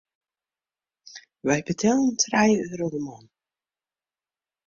[1.45, 3.23] Wy betellen trije euro de man.